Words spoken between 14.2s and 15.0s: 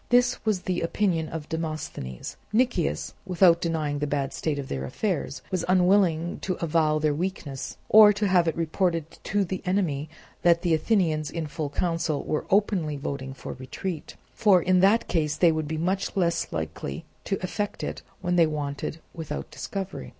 for in